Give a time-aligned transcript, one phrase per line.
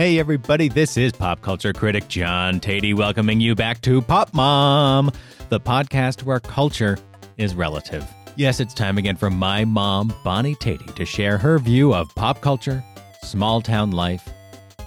[0.00, 5.10] Hey, everybody, this is pop culture critic John Tatey welcoming you back to Pop Mom,
[5.50, 6.96] the podcast where culture
[7.36, 8.10] is relative.
[8.34, 12.40] Yes, it's time again for my mom, Bonnie Tatey, to share her view of pop
[12.40, 12.82] culture,
[13.24, 14.26] small town life,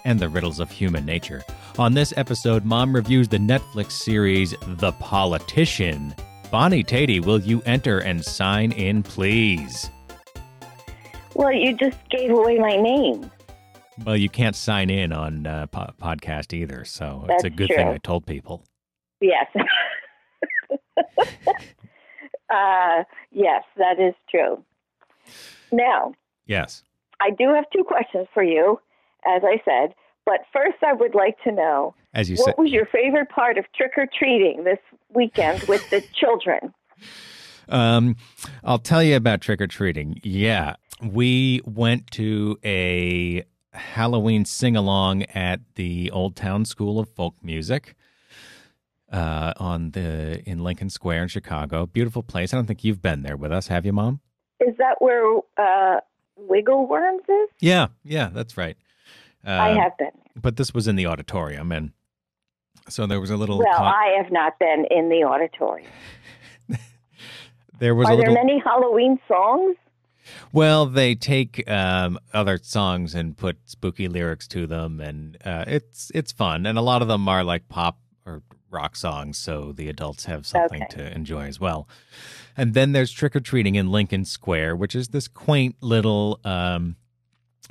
[0.04, 1.44] and the riddles of human nature.
[1.78, 6.16] On this episode, Mom reviews the Netflix series The Politician.
[6.50, 9.92] Bonnie Tatey, will you enter and sign in, please?
[11.36, 13.30] Well, you just gave away my name.
[14.06, 17.70] Well, you can't sign in on uh, po- podcast either, so it's a That's good
[17.70, 17.88] thing.
[17.88, 18.64] I told people.
[19.22, 19.46] Yes.
[22.50, 24.64] uh, yes, that is true.
[25.72, 26.14] Now,
[26.46, 26.84] Yes.
[27.22, 28.80] I do have two questions for you,
[29.26, 29.94] as I said.
[30.26, 33.58] But first, I would like to know As you said, what was your favorite part
[33.58, 34.80] of trick or treating this
[35.14, 36.74] weekend with the children?
[37.70, 38.16] Um,
[38.64, 40.20] I'll tell you about trick or treating.
[40.24, 47.36] Yeah, we went to a Halloween sing along at the Old Town School of Folk
[47.42, 47.96] Music
[49.12, 51.86] uh, on the in Lincoln Square in Chicago.
[51.86, 52.54] Beautiful place.
[52.54, 54.20] I don't think you've been there with us, have you, Mom?
[54.60, 56.00] Is that where uh,
[56.38, 57.50] Wiggle Worms is?
[57.60, 58.78] Yeah, yeah, that's right.
[59.46, 60.12] Uh, I have been.
[60.36, 61.92] but this was in the auditorium, and
[62.90, 63.60] so there was a little.
[63.60, 65.92] Well, con- I have not been in the auditorium.
[67.80, 69.76] there was Are a there many Halloween songs?
[70.52, 76.12] Well, they take um, other songs and put spooky lyrics to them, and uh, it's
[76.16, 76.66] it's fun.
[76.66, 80.46] And a lot of them are like pop or rock songs, so the adults have
[80.46, 80.96] something Okay.
[81.04, 81.88] to enjoy as well.
[82.58, 86.96] And then there's trick or treating in Lincoln Square, which is this quaint little um,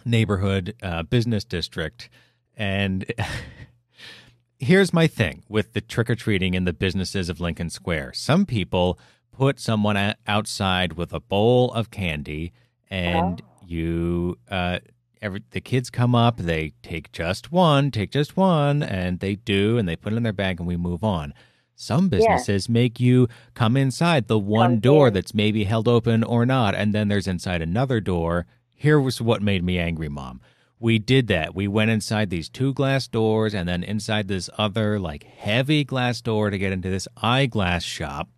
[0.05, 2.09] neighborhood uh, business district.
[2.57, 3.05] And
[4.59, 8.13] here's my thing with the trick or treating in the businesses of Lincoln Square.
[8.15, 8.99] Some people
[9.43, 12.53] put someone outside with a bowl of candy,
[12.89, 14.79] and you, uh,
[15.21, 19.79] every the kids come up, they take just one, take just one, and they do,
[19.79, 21.35] and they put it in their bag, and we move on.
[21.75, 25.15] Some businesses make you come inside the one Come door in.
[25.15, 28.47] that's maybe held open or not, and then there's inside another door.
[28.77, 30.41] Here was what made me angry, Mom.
[30.79, 31.53] We did that.
[31.53, 36.21] We went inside these two glass doors and then inside this other, like, heavy glass
[36.21, 38.29] door to get into this eyeglass shop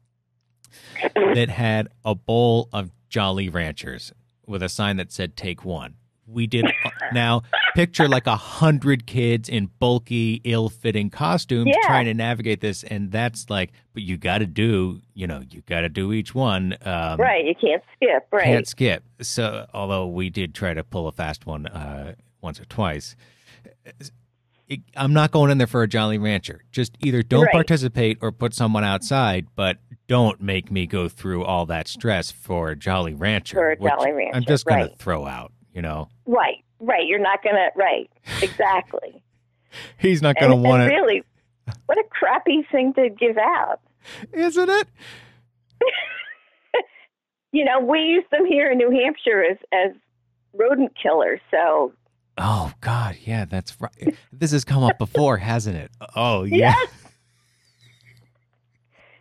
[1.14, 4.12] that had a bowl of Jolly Ranchers
[4.46, 5.94] with a sign that said take one.
[6.26, 6.64] We did
[7.12, 7.42] now
[7.74, 11.86] picture like a hundred kids in bulky, ill fitting costumes Yeah.
[11.86, 12.82] trying to navigate this.
[12.82, 16.34] And that's like, but you got to do, you know, you got to do each
[16.34, 16.76] one.
[16.82, 18.26] Um, right, you can't skip.
[18.32, 18.44] Right.
[18.44, 19.04] can't skip.
[19.20, 23.16] So, although we did try to pull a fast one uh, once or twice,
[24.68, 26.62] it, I'm not going in there for a Jolly Rancher.
[26.72, 27.52] Just either don't Right.
[27.52, 32.70] participate or put someone outside, but don't make me go through all that stress for
[32.70, 33.56] a Jolly Rancher.
[33.56, 35.52] For a Jolly Rancher, I'm just going to throw out.
[35.72, 37.04] You know, Right, right.
[37.06, 37.68] You're not gonna.
[37.74, 38.08] Right,
[38.42, 39.22] exactly.
[39.98, 41.22] he's not going to want to, really,
[41.86, 43.80] what a crappy thing to give out.
[44.32, 44.88] isn't it?
[47.52, 49.92] You know, we use them here in New Hampshire as as
[50.54, 51.38] rodent killers.
[51.52, 51.92] So
[52.36, 54.14] Oh God, yeah, that's right.
[54.32, 55.90] this has come up before, hasn't it?
[56.16, 56.74] Oh yeah.
[56.76, 56.90] yes,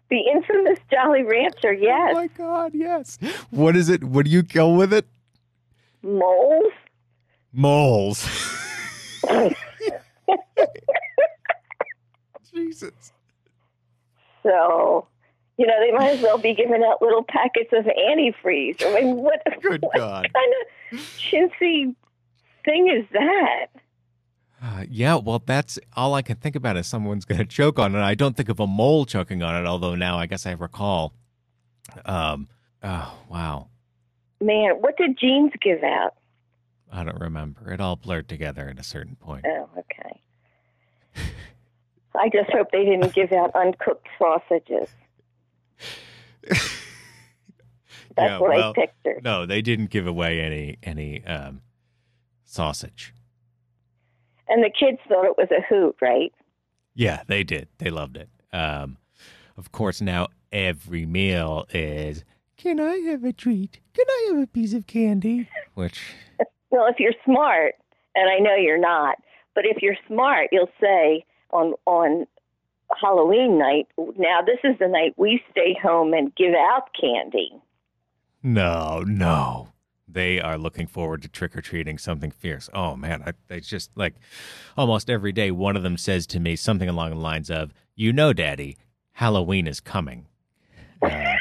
[0.10, 1.74] the infamous Jolly Rancher.
[1.74, 2.14] Yes.
[2.16, 3.20] Oh my God, yes.
[3.52, 4.04] What is it?
[4.04, 5.06] What do you go with it?
[6.02, 6.72] moles.
[7.54, 8.28] Moles.
[12.54, 13.12] Jesus.
[14.44, 15.08] So.
[15.56, 18.84] You know, they might as well be giving out little packets of antifreeze.
[18.84, 20.28] I mean, what, Good what God.
[20.34, 20.54] kind
[20.94, 21.96] of chintzy
[22.64, 23.68] thing is that?
[24.62, 27.96] Uh, yeah, well, that's all I can think about is someone's going to choke on
[27.96, 28.00] it.
[28.00, 31.14] I don't think of a mole choking on it, although now I guess I recall.
[32.06, 32.48] Um,
[32.82, 33.68] oh, wow.
[34.40, 36.16] Man, what did jeans give out?
[36.92, 37.72] I don't remember.
[37.74, 39.46] It all blurred together at a certain point.
[39.48, 40.22] Oh, okay.
[42.16, 44.88] I just hope they didn't give out uncooked sausages.
[46.48, 46.70] That's
[48.18, 49.24] Yeah, what well, I pictured.
[49.24, 51.62] No, they didn't give away any any um,
[52.54, 53.14] sausage.
[54.48, 56.34] And the kids thought it was a hoot, right?
[56.96, 57.68] Yeah, they did.
[57.80, 58.30] They loved it.
[58.52, 58.98] Um,
[59.58, 62.24] of course, now every meal is.
[62.58, 63.80] Can I have a treat?
[63.94, 65.50] Can I have a piece of candy?
[65.74, 66.00] Which,
[66.70, 67.76] Well, if you're smart,
[68.16, 69.18] and I know you're not,
[69.56, 72.26] but if you're smart, you'll say on on
[73.00, 77.52] Halloween night, now this is the night we stay home and give out candy.
[78.44, 79.70] no, no.
[80.14, 82.70] They are looking forward to trick or treating something fierce.
[82.74, 84.16] Oh man, I, they just like
[84.78, 85.52] almost every day.
[85.52, 88.78] One of them says to me something along the lines of, "You know, Daddy,
[89.14, 90.28] Halloween is coming."
[91.02, 91.34] Uh,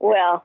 [0.00, 0.44] Well,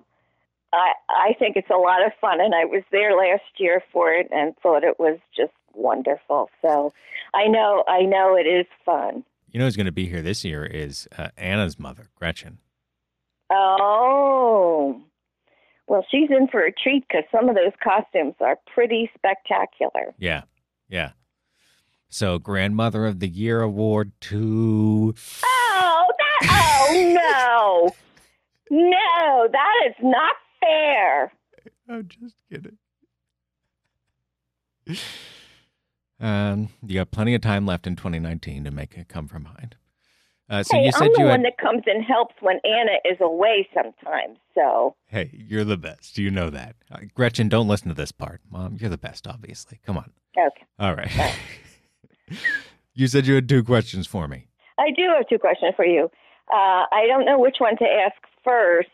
[0.73, 4.11] I I think it's a lot of fun, and I was there last year for
[4.11, 6.49] it and thought it was just wonderful.
[6.61, 6.91] So
[7.33, 9.23] I know I know it is fun.
[9.51, 12.57] You know who's going to be here this year is uh, Anna's mother, Gretchen.
[13.51, 14.99] Oh,
[15.87, 20.13] well, she's in for a treat because some of those costumes are pretty spectacular.
[20.17, 20.43] Yeah,
[20.89, 21.11] yeah.
[22.09, 25.15] So, Grandmother of the Year award to.
[25.43, 26.83] Oh, that!
[26.89, 27.91] Oh
[28.69, 31.33] no, no, that is not fair.
[31.89, 32.77] I'm just kidding.
[36.19, 39.75] Um, you got plenty of time left in 2019 to make it come from behind.
[40.49, 42.97] Uh, so hey, you said I'm the you one that comes and helps when Anna
[43.05, 44.37] is away sometimes.
[44.53, 46.17] So Hey, you're the best.
[46.17, 46.75] You know that.
[46.91, 48.41] Uh, Gretchen, don't listen to this part.
[48.51, 49.79] Mom, you're the best, obviously.
[49.85, 50.11] Come on.
[50.37, 51.11] okay, All right.
[52.93, 54.47] you said you had two questions for me.
[54.79, 56.09] I do have two questions for you.
[56.53, 58.89] Uh, I don't know which one to ask first,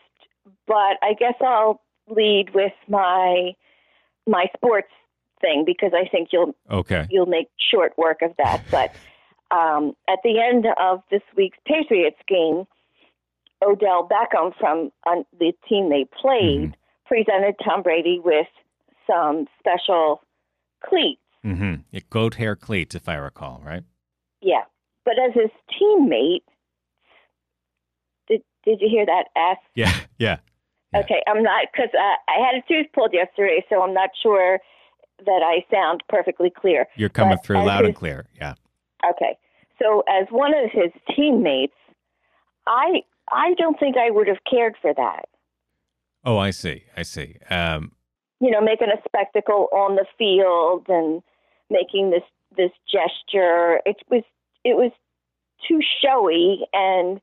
[0.66, 3.52] but I guess I'll lead with my
[4.26, 4.88] my sports
[5.40, 7.06] thing because I think you'll Okay.
[7.10, 8.62] you'll make short work of that.
[8.70, 8.94] But
[9.50, 12.64] um, at the end of this week's Patriots game,
[13.62, 16.76] Odell Beckham from uh, the team they played
[17.06, 18.46] presented Tom Brady with
[19.06, 20.22] some special
[20.84, 21.20] cleats.
[21.44, 21.98] Mm-hmm.
[22.10, 23.82] Goat hair cleats, if I recall, right?
[24.40, 24.64] Yeah,
[25.04, 26.44] but as his teammate,
[28.28, 29.24] did did you hear that?
[29.36, 29.60] Ask.
[29.74, 30.38] Yeah, yeah.
[30.92, 31.00] Yeah.
[31.00, 34.58] Okay, I'm not because uh, I had a tooth pulled yesterday, so I'm not sure
[35.24, 36.86] that I sound perfectly clear.
[36.96, 38.26] You're coming But through loud and clear.
[38.36, 38.54] Yeah.
[39.08, 39.36] Okay.
[39.80, 41.74] So as one of his teammates,
[42.66, 43.02] I
[43.32, 45.26] I don't think I would have cared for that.
[46.24, 46.84] Oh, I see.
[46.96, 47.36] I see.
[47.48, 47.92] Um,
[48.40, 51.22] You know, making a spectacle on the field and
[51.70, 52.22] making this
[52.56, 53.80] this gesture.
[53.86, 54.22] It was
[54.64, 54.92] it was
[55.66, 57.20] too showy and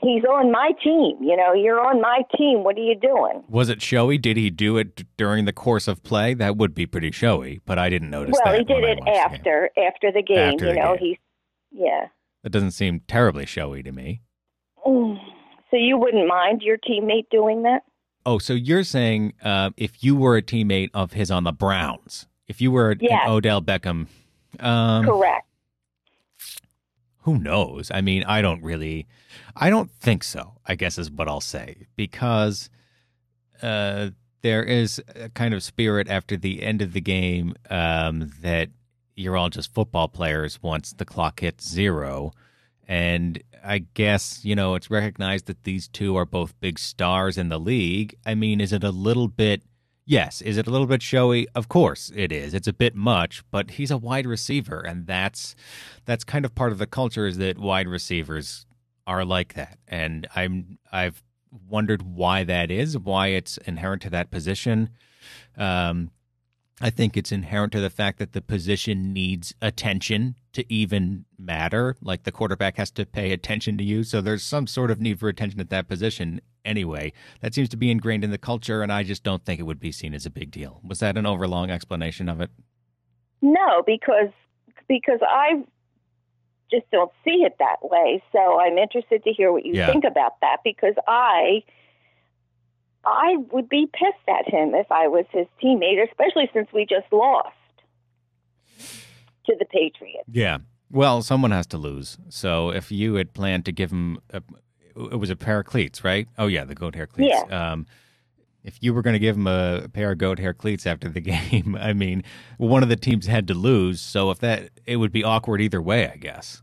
[0.00, 2.64] he's on my team, you know, you're on my team.
[2.64, 3.42] What are you doing?
[3.48, 4.18] was it showy?
[4.18, 6.34] Did he do it during the course of play?
[6.34, 9.16] That would be pretty showy, but I didn't notice well, he did it watched the
[9.16, 11.04] after after the game, After you the know, game.
[11.08, 11.16] he's
[11.72, 12.06] yeah.
[12.44, 14.22] That doesn't seem terribly showy to me.
[14.86, 15.18] Mm.
[15.70, 17.82] So you wouldn't mind your teammate doing that?
[18.24, 22.26] Oh, so you're saying uh, if you were a teammate of his on the Browns,
[22.46, 23.22] if you were Yes.
[23.24, 24.06] an Odell Beckham,
[24.60, 25.46] um, Correct.
[27.28, 27.90] Who knows?
[27.92, 29.06] I mean, I don't really,
[29.54, 30.54] I don't think so.
[30.64, 32.70] I guess is what I'll say because
[33.60, 34.10] uh,
[34.40, 38.70] there is a kind of spirit after the end of the game um, that
[39.14, 42.32] you're all just football players once the clock hits zero.
[42.86, 47.50] And I guess, you know, it's recognized that these two are both big stars in
[47.50, 48.16] the league.
[48.24, 49.60] I mean, is it a little bit,
[50.08, 51.46] yes, is it a little bit showy?
[51.54, 52.54] Of course it is.
[52.54, 54.80] It's a bit much, but he's a wide receiver.
[54.80, 55.54] And that's,
[56.06, 58.66] that's kind of part of the culture is that wide receivers
[59.06, 59.78] are like that.
[59.86, 61.22] And I'm, I've
[61.68, 64.90] wondered why that is, why it's inherent to that position.
[65.56, 66.10] Um,
[66.80, 71.96] I think it's inherent to the fact that the position needs attention to even matter.
[72.00, 74.04] Like the quarterback has to pay attention to you.
[74.04, 77.12] So there's some sort of need for attention at that position anyway.
[77.40, 79.80] That seems to be ingrained in the culture, and I just don't think it would
[79.80, 80.80] be seen as a big deal.
[80.84, 82.50] Was that an overlong explanation of it?
[83.42, 84.30] No, because
[84.88, 85.62] because I
[86.70, 88.22] just don't see it that way.
[88.32, 89.90] So I'm interested to hear what you Yeah.
[89.90, 91.62] think about that because I
[93.04, 97.10] I would be pissed at him if I was his teammate, especially since we just
[97.12, 97.54] lost
[99.46, 100.28] to the Patriots.
[100.30, 100.58] Yeah.
[100.90, 102.18] Well, someone has to lose.
[102.28, 104.42] So if you had planned to give him, a,
[104.98, 106.28] it was a pair of cleats, right?
[106.38, 107.36] Oh yeah, the goat hair cleats.
[107.50, 107.86] Um,
[108.64, 111.20] if you were going to give him a pair of goat hair cleats after the
[111.50, 112.24] game, I mean,
[112.58, 114.00] one of the teams had to lose.
[114.00, 116.62] So if that, it would be awkward either way, I guess.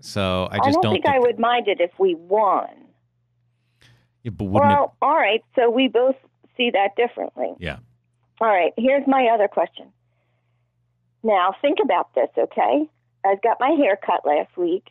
[0.00, 2.68] So I just don't, think, I would mind it if we won.
[4.22, 5.44] Yeah, but wouldn't Well, all right.
[5.54, 6.16] So we both
[6.56, 7.54] see that differently.
[7.58, 7.78] Yeah.
[8.40, 9.92] All right, here's my other question.
[11.22, 12.88] Now, think about this, okay?
[13.24, 14.88] I got my hair cut last week.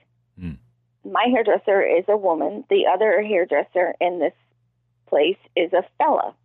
[1.10, 2.64] My hairdresser is a woman.
[2.70, 4.34] The other hairdresser in this
[5.08, 6.36] place is a fella.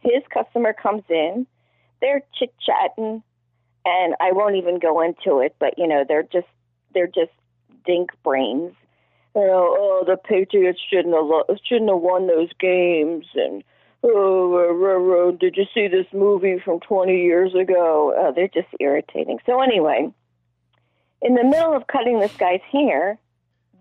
[0.00, 1.46] His customer comes in,
[2.00, 3.22] they're chit chatting,
[3.84, 6.46] and I won't even go into it, but you know, they're just
[6.94, 7.32] they're just
[7.84, 8.72] dink brains.
[9.34, 13.64] You know, oh, the Patriots shouldn't have lo- shouldn't have won those games, and
[14.04, 18.14] oh, uh, did you see this movie from 20 years ago?
[18.18, 19.38] Uh, they're just irritating.
[19.46, 20.12] So anyway,
[21.22, 23.18] in the middle of cutting this guy's hair,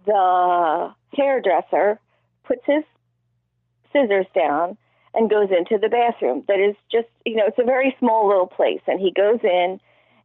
[0.05, 1.99] the hairdresser
[2.43, 2.83] puts his
[3.91, 4.77] scissors down
[5.13, 6.43] and goes into the bathroom.
[6.47, 9.79] That is just, you know, it's a very small little place, and he goes in,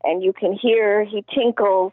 [0.04, 1.92] and you can hear he tinkles,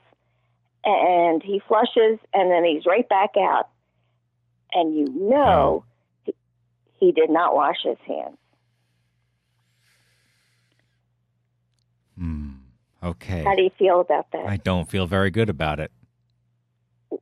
[0.85, 3.69] and he flushes, and then he's right back out,
[4.73, 5.83] and you know
[6.23, 6.35] he,
[6.99, 8.37] he did not wash his hands.
[12.17, 12.49] Hmm.
[13.01, 13.43] Okay.
[13.43, 14.45] How do you feel about that?
[14.45, 15.91] I don't feel very good about it.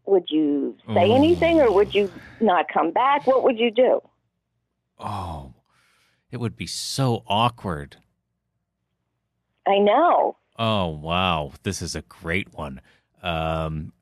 [0.06, 3.26] Would you say anything or would you not come back?
[3.28, 4.02] What would you do?
[5.00, 5.54] Oh,
[6.32, 7.98] it would be so awkward.
[9.68, 10.38] I know.
[10.58, 11.52] Oh, wow.
[11.64, 12.82] This is a great one.
[13.24, 13.94] Um,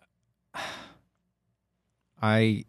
[2.21, 2.65] I.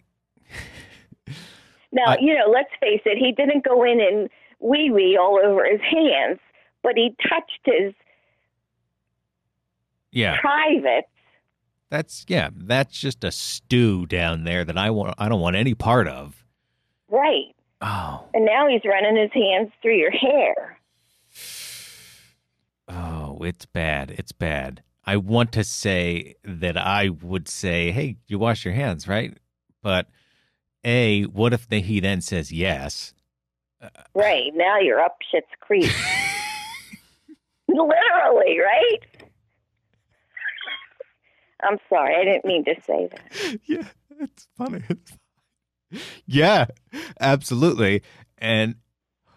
[1.92, 4.28] Now, I- you know, let's face it, he didn't go in and
[4.60, 6.38] wee wee all over his hands,
[6.82, 7.92] but he touched his
[10.12, 11.08] Yeah, private.
[11.90, 12.50] That's yeah.
[12.54, 15.14] That's just a stew down there that I want.
[15.18, 16.44] I don't want any part of.
[17.08, 17.54] Right.
[17.82, 20.78] Oh, And now he's running his hands through your hair.
[22.88, 24.10] oh, it's bad.
[24.12, 24.82] It's bad.
[25.04, 29.36] I want to say that I would say, "Hey, you wash your hands, right?"
[29.82, 30.08] But
[30.84, 33.14] a, what if the, he then says yes?
[34.14, 34.52] Right.
[34.54, 35.90] Now you're up shit's creek.
[37.68, 38.98] Literally, right?
[41.62, 42.14] I'm sorry.
[42.16, 43.60] I didn't mean to say that.
[43.66, 43.84] yeah,
[44.18, 44.82] it's funny.
[46.26, 46.66] yeah,
[47.20, 48.02] absolutely.
[48.38, 48.76] And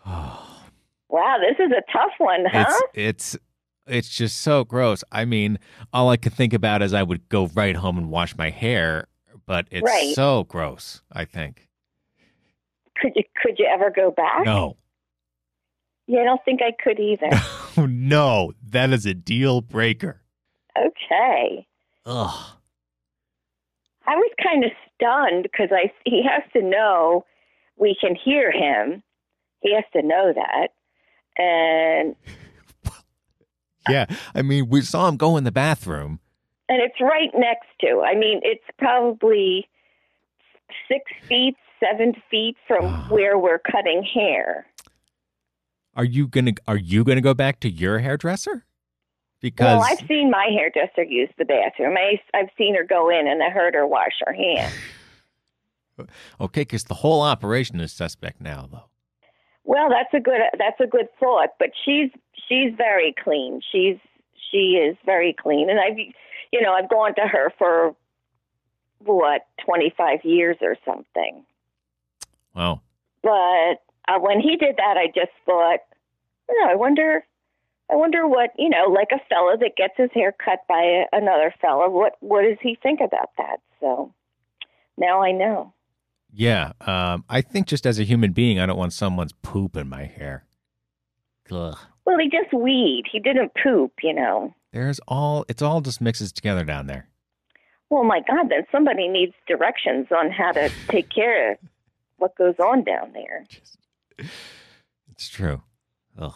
[0.06, 0.50] oh,
[1.10, 2.66] Wow, this is a tough one, huh?
[2.94, 3.38] it's it's
[3.86, 5.04] it's just so gross.
[5.12, 5.60] I mean,
[5.92, 9.08] all I could think about is I would go right home and wash my hair,
[9.46, 10.16] but it's Right.
[10.16, 11.02] so gross.
[11.12, 11.68] I think
[12.98, 14.46] Could you could you ever go back?
[14.46, 14.78] no,
[16.08, 17.28] Yeah, I don't think I could either.
[17.78, 20.22] Oh, no, that is a deal breaker.
[20.78, 21.68] okay.
[22.06, 22.46] Ugh.
[24.06, 27.26] I was kind of stunned because I he has to know
[27.78, 29.02] we can hear him.
[29.62, 30.68] He has to know that,
[31.42, 32.16] and
[33.90, 34.06] Yeah,
[34.36, 36.20] I mean, we saw him go in the bathroom.
[36.70, 38.02] and it's right next to.
[38.02, 39.68] I mean, it's probably
[40.90, 44.66] six feet, seven feet from where we're cutting hair.
[45.96, 48.66] Are you gonna Are you gonna go back to your hairdresser?
[49.44, 51.98] Because well, I've seen my hairdresser use the bathroom.
[51.98, 54.74] I, I've seen her go in, and I heard her wash her hands.
[56.40, 58.86] okay, because the whole operation is suspect now, though.
[59.66, 62.10] Well, that's a good that's a good thought, but she's
[62.48, 63.60] she's very clean.
[63.70, 63.98] She's
[64.50, 67.94] she is very clean, and I've you know I've gone to her for
[69.00, 71.44] what twenty five years or something.
[72.56, 72.80] Wow.
[73.22, 75.80] But uh, when he did that, I just thought,
[76.48, 77.26] you know, I wonder,
[77.92, 81.54] I wonder what you know, like a fella that gets his hair cut by another
[81.62, 81.90] fella.
[81.90, 83.58] What what does he think about that?
[83.80, 84.14] So
[84.98, 85.74] now I know.
[86.36, 89.88] Yeah, um, I think just as a human being, I don't want someone's poop in
[89.88, 90.46] my hair.
[91.52, 91.78] Ugh.
[92.06, 93.04] Well, he just weed.
[93.12, 94.54] He didn't poop, you know.
[94.72, 97.08] There's all it's all just mixes together down there.
[97.90, 101.58] Well, my God, then somebody needs directions on how to take care of
[102.18, 103.46] what goes on down there.
[103.48, 103.78] Just,
[105.12, 105.62] It's true.
[106.18, 106.34] Ugh.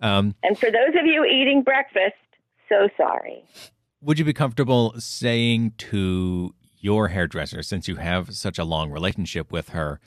[0.00, 2.14] Um, And for those of you eating breakfast,
[2.68, 3.44] so sorry.
[4.00, 9.50] would you be comfortable saying to your hairdresser, since you have such a long relationship
[9.50, 10.00] with her,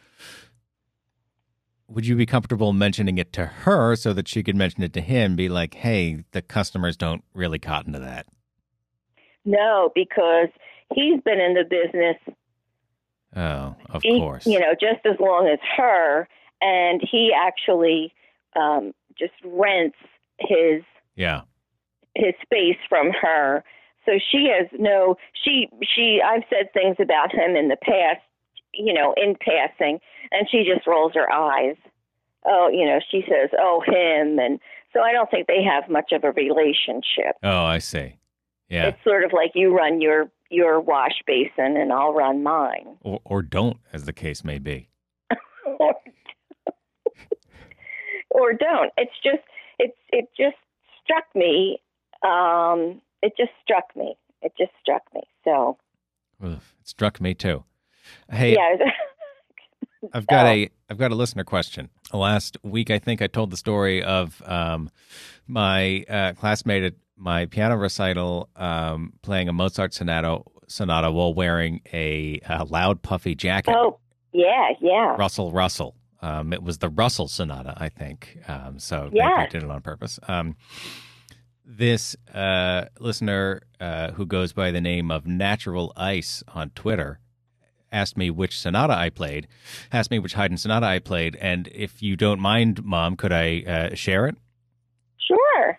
[1.88, 5.02] would you be comfortable mentioning it to her so that she could mention it to
[5.02, 5.36] him?
[5.36, 8.28] Be like, hey, the customers don't really cotton to that.
[9.44, 10.48] No, because
[10.94, 12.16] he's been in the business,
[13.36, 14.46] Oh, of he- course.
[14.46, 16.28] you know, just as long as her,
[16.62, 18.14] and he actually
[18.56, 19.98] um, just rents
[20.40, 20.82] his
[21.16, 21.42] Yeah.
[22.16, 23.64] his space from her.
[24.06, 28.22] So she has no she she I've said things about him in the past,
[28.74, 30.00] you know, in passing,
[30.32, 31.76] and she just rolls her eyes.
[32.44, 34.60] Oh, you know, she says, "Oh, him," and
[34.94, 37.36] so I don't think they have much of a relationship.
[37.44, 38.18] Oh, I see.
[38.70, 38.88] Yeah.
[38.88, 42.98] It's sort of like you run your your wash basin and I'll run mine.
[43.02, 44.90] Or, or don't, as the case may be.
[45.80, 45.94] or,
[48.32, 48.92] or don't.
[48.98, 49.44] It's just
[49.80, 50.58] it's it just
[51.04, 51.82] struck me.
[52.24, 54.16] Um, it just struck me.
[54.42, 55.22] It just struck me.
[55.44, 55.78] So
[56.44, 57.64] Oof, it struck me too.
[58.30, 58.86] Hey, yeah,
[60.14, 61.90] I've got a I've got a listener question.
[62.14, 64.90] Last week, I think I told the story of um,
[65.48, 71.82] my uh, classmate at my piano recital um, playing a Mozart sonata sonata while wearing
[71.92, 73.76] a, uh loud puffy jacket.
[73.78, 74.00] oh
[74.34, 75.16] yeah, yeah.
[75.18, 75.96] Russell Russell.
[76.22, 78.38] Um, it was the Russell sonata, I think.
[78.48, 79.52] Um, so they- Yes.
[79.52, 80.20] they did it on purpose.
[80.28, 80.56] Um,
[81.66, 87.20] this uh, listener uh, who goes by the name of Natural Ice on Twitter
[87.94, 89.48] asked me which sonata I played,
[89.92, 93.62] asked me which Haydn sonata I played, and if you don't mind, Mom, could I
[93.64, 94.38] uh, share it?
[95.18, 95.78] Sure.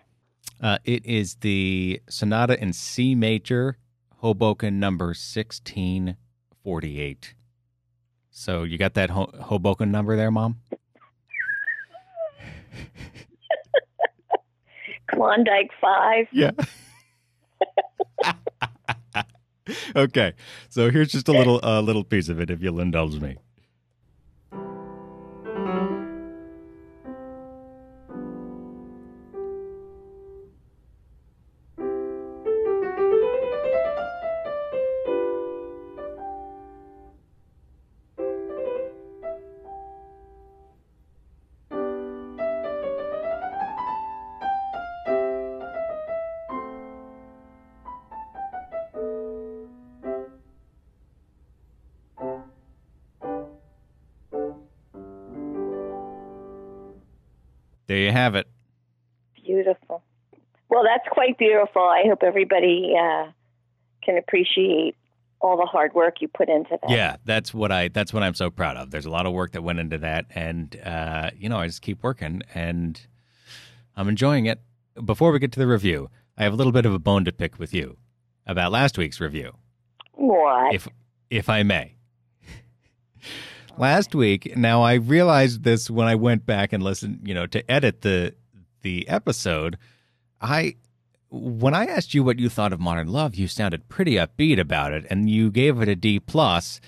[0.61, 3.77] Uh, it is the sonata in C major,
[4.17, 7.33] Hoboken number 1648.
[8.35, 10.57] So you got that Ho- Hoboken number there, Mom?
[15.11, 16.25] Klondike Five.
[16.31, 16.49] Yeah.
[19.95, 20.33] okay,
[20.69, 23.37] so here's just a little a little piece of it, if you'll indulge me.
[57.93, 58.47] There you have it.
[59.35, 60.01] Beautiful.
[60.67, 61.83] Well, that's quite beautiful.
[61.83, 63.27] I hope everybody uh,
[64.03, 64.95] can appreciate
[65.41, 66.89] all the hard work you put into that.
[66.89, 68.89] Yeah, that's what I that's what I'm so proud of.
[68.89, 71.83] There's a lot of work that went into that, and uh, you know, I just
[71.83, 72.99] keep working, and
[73.95, 74.59] I'm enjoying it.
[75.05, 77.31] Before we get to the review, I have a little bit of a bone to
[77.31, 77.97] pick with you
[78.47, 79.51] about last week's review,
[80.13, 80.73] What?
[80.73, 80.87] if
[81.29, 81.93] if I may.
[83.77, 87.71] last week, now I realized this when I went back and listened, you know, to
[87.71, 88.35] edit the
[88.81, 89.77] the episode.
[90.41, 90.75] I
[91.29, 94.93] when I asked you what you thought of Modern Love, you sounded pretty upbeat about
[94.93, 96.79] it, and you gave it a D plus.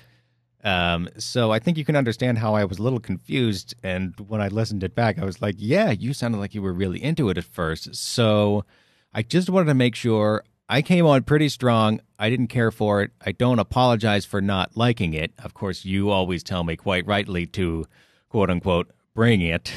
[0.64, 3.76] Um, so I think you can understand how I was a little confused.
[3.84, 6.74] And when I listened it back, I was like, "Yeah, you sounded like you were
[6.74, 7.96] really into it at first.
[7.96, 8.66] So
[9.14, 12.02] I just wanted to make sure I came on pretty strong.
[12.18, 13.12] I didn't care for it.
[13.24, 15.32] I don't apologize for not liking it.
[15.44, 17.86] Of course, you always tell me quite rightly to
[18.30, 19.72] quote unquote bring it,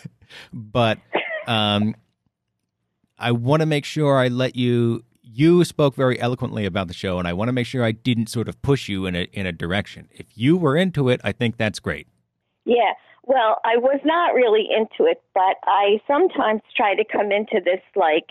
[0.52, 0.98] but
[1.46, 1.94] um,
[3.18, 5.04] I want to make sure I let you.
[5.34, 8.28] You spoke very eloquently about the show, and I want to make sure I didn't
[8.28, 10.08] sort of push you in a in a direction.
[10.12, 12.06] If you were into it, I think that's great.
[12.64, 12.92] Yeah.
[13.24, 17.80] Well, I was not really into it, but I sometimes try to come into this
[17.94, 18.26] like,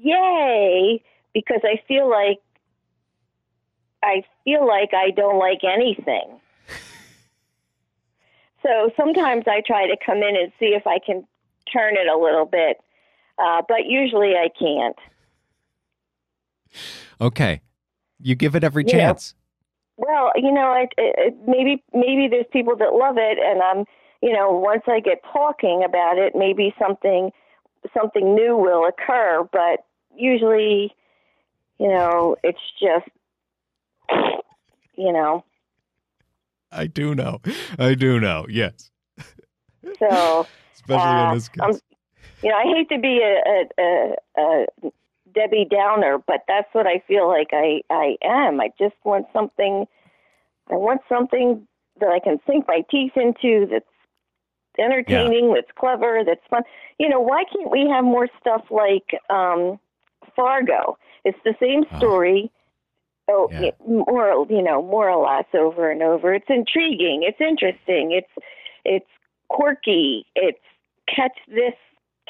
[0.00, 1.02] yay,
[1.32, 2.38] because I feel like
[4.02, 6.40] I feel like I don't like anything.
[8.62, 11.26] so sometimes I try to come in and see if I can
[11.72, 12.78] turn it a little bit,
[13.38, 14.96] uh, but usually I can't.
[17.20, 17.60] Okay,
[18.20, 19.34] you give it every You know, chance.
[19.96, 23.84] Well, you know, I, it, maybe maybe there's people that love it, and I'm,
[24.22, 27.30] you know, once I get talking about it, maybe something
[27.96, 29.46] something new will occur.
[29.52, 30.94] But usually,
[31.78, 33.08] you know, it's just,
[34.96, 35.44] you know,
[36.72, 37.40] I do know.
[37.78, 38.46] I do know.
[38.48, 38.90] Yes,
[39.98, 41.62] so especially Uh, in this case.
[41.62, 41.78] I'm-
[42.42, 44.90] you know, I hate to be a, a, a, a
[45.32, 48.60] Debbie Downer, but that's what I feel like I I am.
[48.60, 49.86] I just want something.
[50.70, 51.66] I want something
[52.00, 53.66] that I can sink my teeth into.
[53.70, 53.86] That's
[54.78, 55.52] entertaining.
[55.54, 56.22] That's clever.
[56.26, 56.62] That's fun.
[56.98, 59.78] You know, why can't we have more stuff like um,
[60.36, 60.98] Fargo?
[61.24, 61.98] It's the same Oh.
[61.98, 62.50] story.
[63.28, 63.60] Oh, Yeah.
[63.60, 66.34] yeah, more you know, more or less over and over.
[66.34, 67.22] It's intriguing.
[67.22, 68.12] It's interesting.
[68.12, 68.30] It's
[68.84, 69.08] it's
[69.48, 70.26] quirky.
[70.34, 70.58] It's
[71.08, 71.72] catch this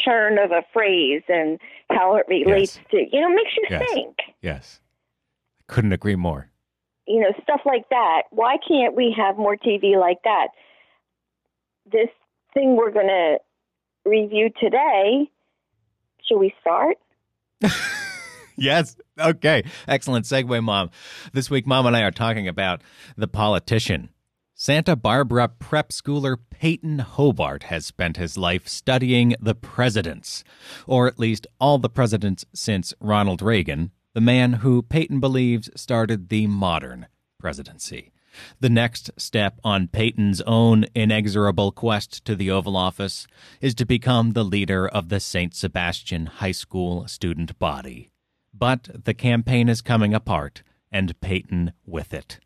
[0.04, 1.58] turn of a phrase and
[1.90, 2.84] how it relates Yes.
[2.90, 3.88] to you know makes you Yes.
[3.92, 4.80] think yes,
[5.68, 6.50] couldn't agree more.
[7.06, 10.48] you know stuff like that why can't we have more tv like that
[11.86, 12.08] this
[12.54, 13.38] thing we're going to
[14.04, 15.30] review today
[16.26, 16.96] should we start
[18.56, 18.96] Yes.
[19.18, 19.64] Okay.
[19.88, 20.90] Excellent segue, Mom.
[21.32, 22.82] This week, Mom and I are talking about
[23.16, 24.10] The Politician.
[24.54, 30.44] Santa Barbara prep schooler Peyton Hobart has spent his life studying the presidents,
[30.86, 36.28] or at least all the presidents since Ronald Reagan, the man who Peyton believes started
[36.28, 38.12] the modern presidency.
[38.60, 43.26] The next step on Peyton's own inexorable quest to the Oval Office
[43.60, 45.54] is to become the leader of the St.
[45.54, 48.10] Sebastian High School student body.
[48.52, 52.38] But the campaign is coming apart, and Peyton with it.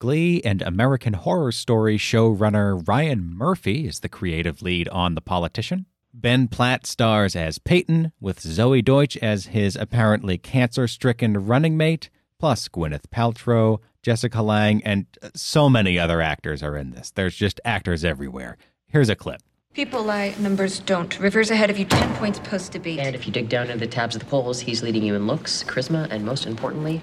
[0.00, 5.86] Glee and American Horror Story showrunner Ryan Murphy is the creative lead on The Politician.
[6.16, 12.08] Ben Platt stars as Peyton, with Zoey Deutch as his apparently cancer stricken running mate,
[12.38, 17.10] plus Gwyneth Paltrow, Jessica Lange, and uh, so many other actors are in this.
[17.10, 18.56] There's just actors everywhere.
[18.86, 19.40] Here's a clip.
[19.72, 21.18] People lie, numbers don't.
[21.18, 23.00] River's ahead of you 10 points post debate.
[23.00, 25.26] And if you dig down into the tabs of the polls, he's leading you in
[25.26, 27.02] looks, charisma, and most importantly,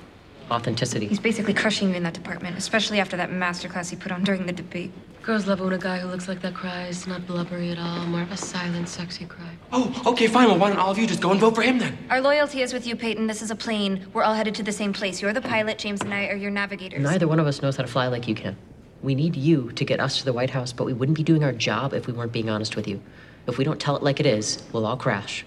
[0.50, 1.06] authenticity.
[1.06, 4.46] He's basically crushing you in that department, especially after that masterclass he put on during
[4.46, 4.94] the debate.
[5.22, 8.08] Girls love it when a guy who looks like that cries, not blubbery at all,
[8.08, 9.52] more of a silent, sexy cry.
[9.72, 10.48] Oh, okay, fine.
[10.48, 11.96] Well, why don't all of you just go and vote for him then?
[12.10, 13.28] Our loyalty is with you, Peyton.
[13.28, 14.08] This is a plane.
[14.14, 15.22] We're all headed to the same place.
[15.22, 17.04] You're the pilot, James and I are your navigators.
[17.04, 18.58] Neither one of us knows how to fly like you can.
[19.04, 21.44] We need you to get us to the White House, but we wouldn't be doing
[21.44, 23.00] our job if we weren't being honest with you.
[23.46, 25.46] If we don't tell it like it is, we'll all crash.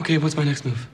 [0.00, 0.88] Okay, what's my next move?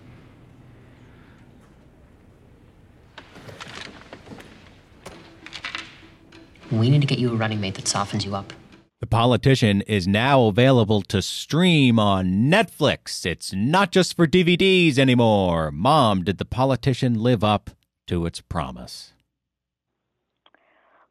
[6.70, 8.52] We need to get you a running mate that softens you up.
[9.00, 13.24] The Politician is now available to stream on Netflix.
[13.24, 15.70] It's not just for DVDs anymore.
[15.70, 17.70] Mom, did The Politician live up
[18.08, 19.12] to its promise?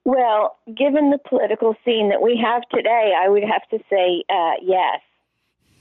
[0.04, 4.54] Well, given the political scene that we have today, I would have to say uh,
[4.62, 5.02] yes.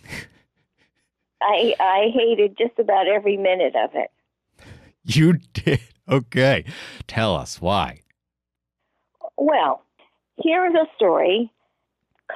[1.42, 4.10] I I hated just about every minute of it.
[5.04, 5.80] You did.
[6.08, 6.64] Okay.
[7.06, 8.00] Tell us why.
[9.36, 9.82] Well,
[10.42, 11.50] here's a story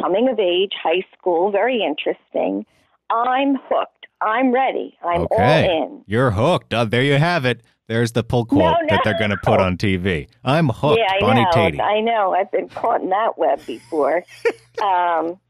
[0.00, 2.64] coming of age, high school, very interesting.
[3.10, 4.06] I'm hooked.
[4.20, 4.96] I'm ready.
[5.02, 5.68] I'm okay.
[5.68, 6.04] all in.
[6.06, 6.72] You're hooked.
[6.74, 7.62] Uh, there you have it.
[7.88, 10.28] There's the pull quote No, that they're going to put on TV.
[10.44, 11.50] I'm hooked, yeah, I Bonnie know.
[11.50, 11.80] Tatey.
[11.80, 12.32] I know.
[12.34, 14.22] I've been caught in that web before.
[14.82, 15.40] um,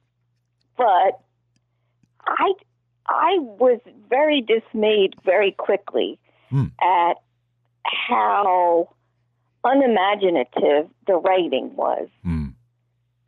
[0.78, 1.20] but
[2.26, 2.52] I
[3.06, 6.66] I was very dismayed very quickly Hmm.
[6.80, 7.14] at
[7.84, 8.88] how
[9.64, 12.08] unimaginative the writing was.
[12.22, 12.48] Hmm.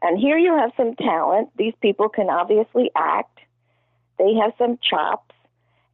[0.03, 1.51] And here you have some talent.
[1.57, 3.39] These people can obviously act.
[4.19, 5.35] They have some chops.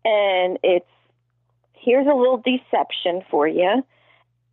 [0.05, 0.87] And it's
[1.75, 3.85] here's a little deception for you.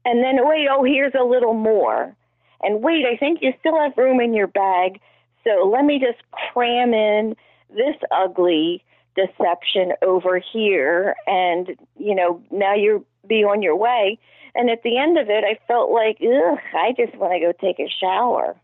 [0.06, 2.16] And then, wait, oh, here's a little more.
[2.62, 5.00] And wait, I think you still have room in your bag.
[5.44, 7.36] So let me just cram in
[7.70, 8.84] this ugly
[9.16, 11.16] deception over here.
[11.28, 14.20] And, you know, now you'll be on your way.
[14.56, 17.52] And at the end of it, I felt like, ugh, I just want to go
[17.60, 18.56] take a shower.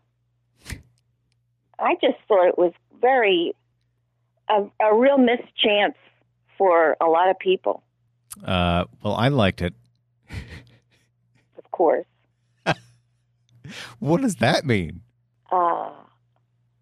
[1.78, 3.52] I just thought it was very,
[4.48, 5.94] a, a real missed chance
[6.56, 7.82] for a lot of people,
[8.44, 9.74] Uh, well, I liked it.
[11.58, 12.06] of course.
[13.98, 15.00] What does that mean?
[15.50, 15.90] Uh,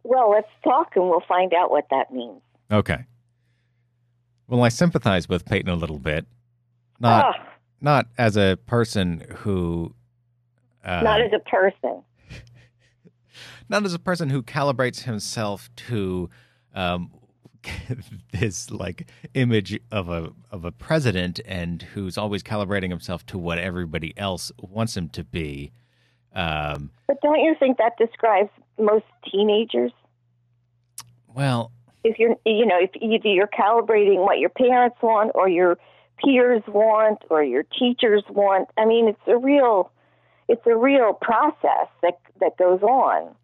[0.02, 2.40] well, let's talk and we'll find out what that means.
[2.70, 3.04] Okay.
[4.48, 6.26] Well, I sympathize with Peyton a little bit.
[6.98, 7.46] Not Ah,
[7.80, 9.94] not as a person who
[10.84, 12.02] uh, not as a person.
[13.68, 16.30] not as a person who calibrates himself to
[16.74, 17.10] um,
[18.32, 23.58] this like image of a of a president and who's always calibrating himself to what
[23.58, 25.72] everybody else wants him to be.
[26.34, 29.92] Um, But don't you think that describes most teenagers?
[31.34, 31.72] well,
[32.04, 35.76] If you're, you know, if either you're calibrating what your parents want or your
[36.24, 38.68] peers want or your teachers want.
[38.76, 39.90] I mean, it's a real,
[40.48, 43.34] it's a real process that that goes on.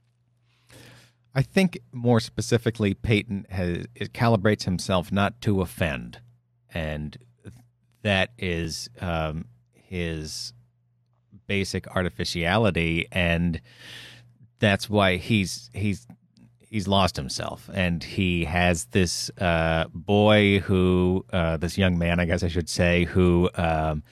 [1.35, 6.21] I think more specifically, Peyton has it calibrates himself not to offend,
[6.73, 7.19] and
[8.03, 10.55] that is um, his
[11.47, 13.61] basic artificiality, and
[14.59, 16.07] that's why he's he's
[16.71, 22.25] he's lost himself, and he has this uh, boy who uh, this young man, I
[22.25, 24.03] guess I should say, who um,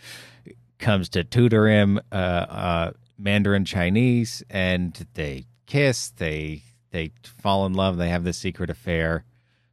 [0.79, 7.75] comes to tutor him uh, uh, Mandarin Chinese, and they kiss, they they fall in
[7.75, 9.25] love, they have this secret affair.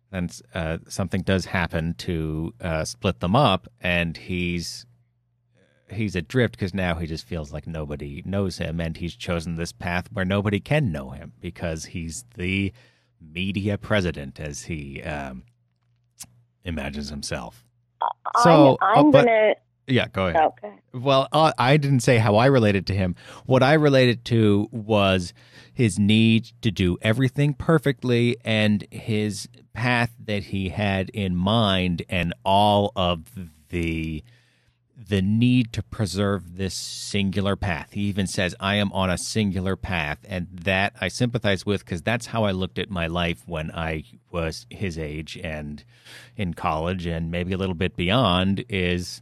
[0.09, 4.85] Then uh, something does happen to uh, split them up, and he's
[5.91, 9.71] he's adrift because now he just feels like nobody knows him, and he's chosen this
[9.71, 12.71] path where nobody can know him because he's the
[13.19, 15.43] media president, as he um,
[16.63, 17.63] imagines himself.
[18.43, 19.53] So, I'm, I'm uh, but- gonna.
[19.87, 20.41] Yeah, go ahead.
[20.43, 20.73] Okay.
[20.93, 23.15] Well, uh, I didn't say how I related to him.
[23.45, 25.33] What I related to was
[25.73, 32.33] his need to do everything perfectly and his path that he had in mind and
[32.45, 33.25] all of
[33.69, 34.23] the
[35.07, 37.93] the need to preserve this singular path.
[37.93, 40.19] He even says, I am on a singular path.
[40.27, 44.03] And that I sympathize with because that's how I looked at my life when I
[44.31, 45.83] was his age and
[46.35, 49.21] in college and maybe a little bit beyond is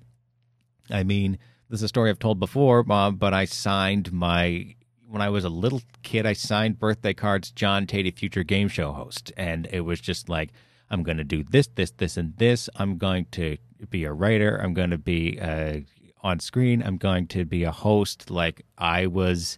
[0.91, 1.37] I mean,
[1.69, 4.75] this is a story I've told before, Mom, but I signed my
[5.07, 8.91] when I was a little kid, I signed birthday cards John Tatey, future game show
[8.91, 9.31] host.
[9.37, 10.51] And it was just like,
[10.89, 12.69] I'm going to do this, this, this, and this.
[12.75, 13.57] I'm going to
[13.89, 14.57] be a writer.
[14.57, 15.79] I'm going to be uh,
[16.21, 16.81] on screen.
[16.83, 18.29] I'm going to be a host.
[18.31, 19.57] Like I was,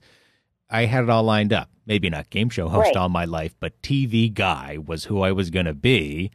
[0.69, 1.69] I had it all lined up.
[1.85, 2.95] Maybe not game show host Right.
[2.95, 6.31] all my life, but TV guy was who I was going to be.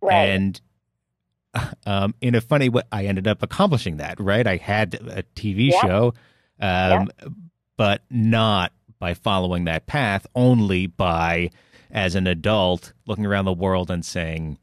[0.00, 0.28] Right.
[0.28, 0.60] And
[1.86, 4.20] um, in a funny way, I ended up accomplishing that.
[4.20, 5.80] Right, I had a TV Yeah.
[5.80, 6.14] show,
[6.60, 7.10] um,
[7.76, 11.50] but not by following that path, only by,
[11.94, 14.58] as an adult, looking around the world and saying,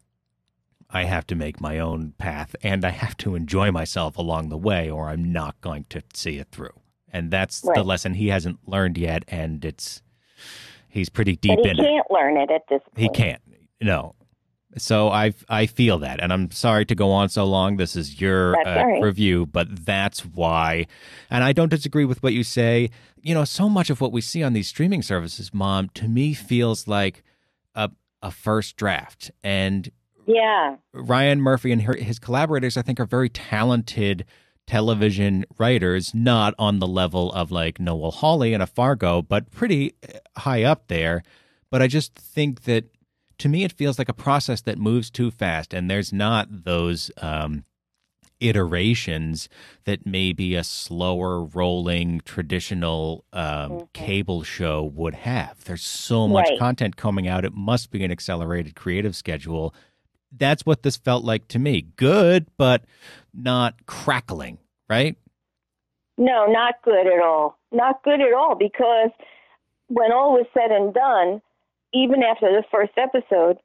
[0.90, 4.58] I have to make my own path and I have to enjoy myself along the
[4.58, 6.74] way, or I'm not going to see it through.
[7.14, 9.24] And that's the lesson he hasn't learned yet.
[9.30, 10.02] And it's,
[10.90, 11.84] he's pretty deep But he in it.
[11.84, 12.98] can't learn it at this point.
[12.98, 13.42] He can't.
[13.82, 14.16] No.
[14.78, 17.76] So I I feel that, and I'm sorry to go on so long.
[17.76, 19.02] This is your uh, right.
[19.02, 20.88] review, but that's why.
[21.30, 22.90] And I don't disagree with what you say.
[23.24, 26.34] You know, so much of what we see on these streaming services, Mom, to me
[26.34, 27.24] feels like
[27.76, 29.32] a a first draft.
[29.44, 29.92] And
[30.28, 30.78] Yeah.
[30.94, 34.26] Ryan Murphy and her, his collaborators, I think, are very talented
[34.68, 39.94] television writers, not on the level of like Noah Hawley and a Fargo, but pretty
[40.08, 41.24] uh, high up there.
[41.70, 42.86] But I just think that
[43.40, 47.10] to me, it feels like a process that moves too fast, and there's not those
[47.18, 47.66] um,
[48.42, 49.48] iterations
[49.86, 55.64] that maybe a slower rolling traditional um, cable show would have.
[55.64, 56.60] There's so much Right.
[56.60, 59.74] content coming out; it must be an accelerated creative schedule.
[60.36, 61.82] That's what this felt like to me.
[61.96, 62.84] Good, but
[63.34, 64.58] not crackling.
[64.90, 65.16] Right?
[66.18, 67.58] No, not good at all.
[67.72, 69.10] Not good at all because
[69.88, 71.42] when all was said and done,
[71.94, 73.58] even after the first episode,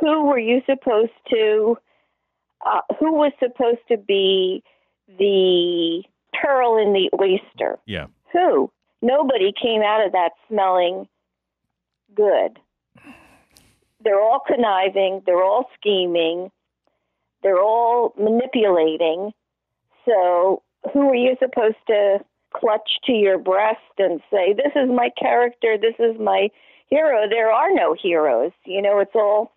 [0.00, 1.78] who were you supposed to?
[2.64, 4.62] Uh, who was supposed to be
[5.18, 7.78] the pearl in the oyster?
[7.86, 8.06] Yeah.
[8.32, 8.70] Who?
[9.02, 11.06] Nobody came out of that smelling
[12.14, 12.58] good.
[14.02, 16.50] They're all conniving, they're all scheming,
[17.42, 19.32] they're all manipulating.
[20.04, 22.18] So, who are you supposed to
[22.54, 26.48] clutch to your breast and say, This is my character, this is my
[26.88, 27.28] hero?
[27.28, 28.52] There are no heroes.
[28.66, 29.53] You know, it's all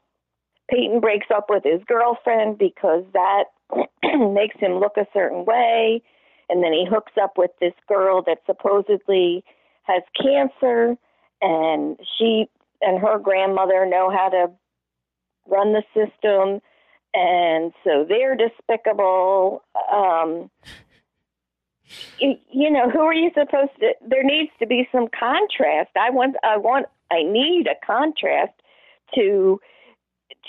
[0.70, 3.46] Peyton breaks up with his girlfriend because that
[4.04, 6.02] makes him look a certain way.
[6.50, 9.44] And then he hooks up with this girl that supposedly
[9.84, 10.96] has cancer,
[11.42, 12.50] and she
[12.82, 14.52] and her grandmother know how to
[15.48, 16.62] run the system,
[17.14, 19.64] and so they're despicable.
[19.92, 20.50] Um,
[22.20, 23.94] you, you know, who are you supposed to?
[24.06, 25.92] There needs to be some contrast.
[25.96, 28.54] I want, I want, I need a contrast
[29.16, 29.60] to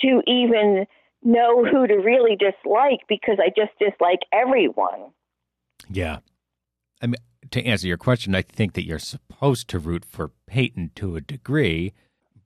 [0.03, 0.87] to even
[1.23, 5.13] know who to really dislike because I just dislike everyone.
[5.91, 6.19] Yeah.
[7.03, 7.17] I mean,
[7.51, 11.21] to answer your question, I think that you're supposed to root for Peyton to a
[11.21, 11.93] degree,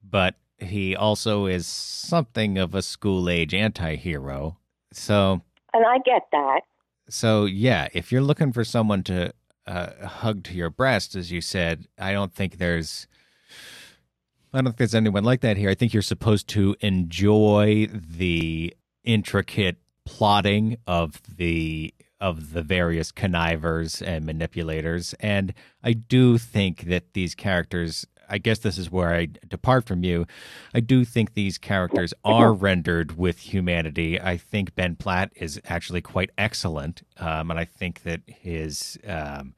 [0.02, 4.58] but he also is something of a school age anti hero.
[4.92, 6.60] So, And I get that.
[7.08, 9.32] so yeah, if you're looking for someone to
[9.66, 13.06] uh, hug to your breast, as you said, I don't think there's.
[14.54, 15.70] I don't think there's anyone like that here.
[15.70, 24.00] I think you're supposed to enjoy the intricate plotting of the of the various connivers
[24.00, 28.06] and manipulators, and I do think that these characters.
[28.28, 30.26] I guess this is where I depart from you.
[30.72, 34.18] I do think these characters are rendered with humanity.
[34.18, 39.54] I think Ben Platt is actually quite excellent, um, and I think that his um,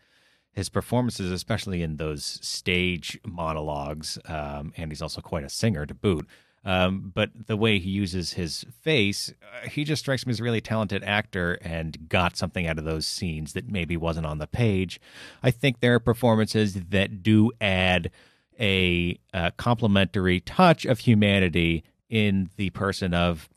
[0.55, 5.95] his performances, especially in those stage monologues, um, and he's also quite a singer to
[5.95, 6.27] boot.
[6.65, 10.45] Um, but the way he uses his face, uh, he just strikes me as a
[10.45, 14.47] really talented actor and got something out of those scenes that maybe wasn't on the
[14.47, 14.99] page.
[15.43, 18.11] I think there are performances that do add
[18.59, 23.51] a uh, complementary touch of humanity in the person of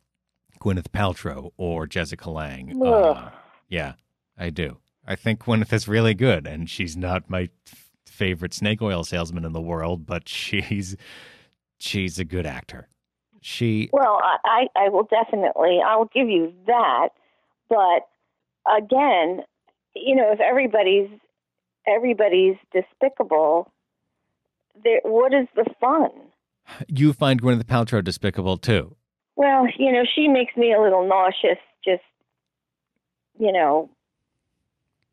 [0.59, 2.81] Gwyneth Paltrow or Jessica Lange.
[2.83, 3.29] Uh,
[3.69, 3.93] yeah,
[4.37, 4.77] I do.
[5.07, 9.45] I think Gwyneth is really good, and she's not my f- favorite snake oil salesman
[9.45, 10.95] in the world, but she's
[11.79, 12.87] she's a good actor.
[13.41, 17.09] She Well, I, I, I will definitely, I'll give you that.
[17.69, 18.07] But
[18.69, 19.43] again,
[19.95, 21.09] you know, if everybody's
[21.87, 23.71] everybody's despicable,
[24.83, 26.09] there, what is the fun?
[26.87, 28.95] you find Gwyneth Paltrow despicable too.
[29.35, 31.59] Well, you know, she makes me a little nauseous.
[31.85, 32.03] Just,
[33.39, 33.89] you know,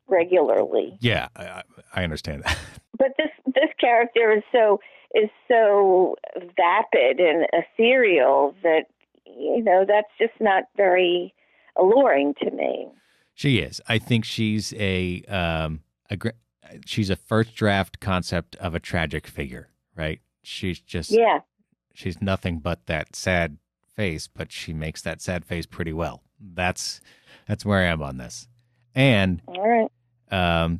[0.07, 0.97] regularly.
[0.99, 1.63] Yeah, I, I-
[1.95, 2.57] I understand that.
[2.97, 4.79] but this this character is so
[5.13, 6.15] is so
[6.57, 8.85] vapid and ethereal that
[9.25, 11.33] you know that's just not very
[11.77, 12.87] alluring to me.
[13.33, 13.81] She is.
[13.87, 16.17] I think she's a um a
[16.85, 20.19] she's a first draft concept of a tragic figure, right?
[20.43, 21.39] She's just Yeah,
[21.93, 23.57] she's nothing but that sad
[23.95, 26.23] face, but she makes that sad face pretty well.
[26.39, 26.99] That's
[27.47, 28.47] that's where I am on this.
[28.95, 29.91] And all right.
[30.31, 30.79] um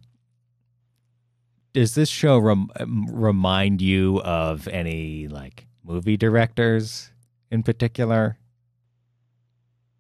[1.74, 2.70] does this show rem-
[3.12, 7.12] remind you of any like movie directors
[7.52, 8.38] in particular?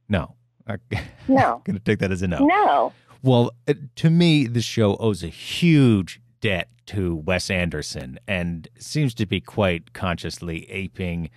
[0.08, 0.36] No.
[0.67, 0.80] I'm
[1.28, 2.45] No, going to take that as a no.
[2.45, 2.93] no.
[3.21, 9.13] Well, uh, to me, the show owes a huge debt to Wes Anderson and seems
[9.15, 11.30] to be quite consciously aping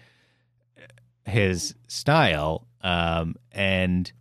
[1.25, 2.67] his style.
[2.83, 4.13] Um, and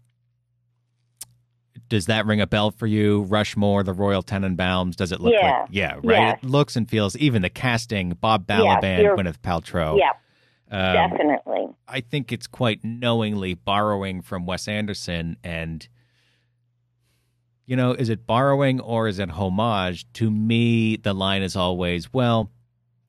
[1.89, 3.21] does that ring a bell for you?
[3.23, 4.95] Rushmore, the Royal Tenenbaums.
[4.95, 5.59] Does it look Yeah.
[5.61, 5.69] like?
[5.71, 6.37] Yeah, right.
[6.37, 7.15] It looks and feels.
[7.17, 9.97] Even the casting, Bob Balaban, you're- Gwyneth Paltrow.
[9.97, 10.11] Yeah,
[10.69, 11.67] Um, definitely.
[11.87, 15.87] I think it's quite knowingly borrowing from Wes Anderson and
[17.65, 20.05] you know, is it borrowing or is it homage?
[20.13, 22.49] To me, the line is always, well,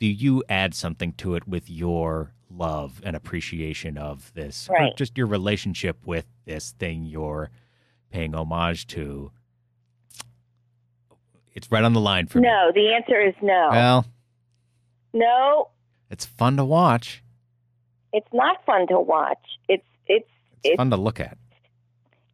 [0.00, 4.68] do you add something to it with your love and appreciation of this?
[4.68, 4.96] Right.
[4.96, 7.50] just your relationship with this thing you're
[8.10, 9.30] paying homage to.
[11.54, 12.46] It's right on the line for me.
[12.48, 13.68] No, the answer is no.
[13.72, 14.06] Well,
[15.12, 15.68] no,
[16.10, 17.22] it's fun to watch.
[18.12, 19.38] it's not fun to watch.
[19.68, 20.24] It's it's
[20.62, 21.36] It's It's- fun to look at.